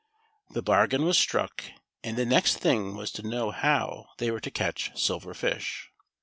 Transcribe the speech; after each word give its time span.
The 0.49 0.63
bargain 0.63 1.05
was 1.05 1.15
struck, 1.19 1.63
and 2.03 2.17
the 2.17 2.25
next 2.25 2.57
thing 2.57 2.95
was 2.95 3.11
to 3.11 3.21
know 3.21 3.51
how 3.51 4.07
they 4.17 4.31
were 4.31 4.39
to 4.39 4.49
catch 4.49 4.89
Silver 4.99 5.35
Fish. 5.35 5.91